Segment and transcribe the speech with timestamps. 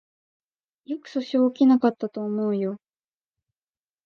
[0.85, 2.79] よく訴訟起きなかったと思うよ